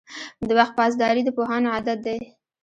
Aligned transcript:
•د 0.47 0.49
وخت 0.59 0.73
پاسداري 0.79 1.21
د 1.25 1.29
پوهانو 1.37 1.71
عادت 1.75 1.99
دی. 2.05 2.17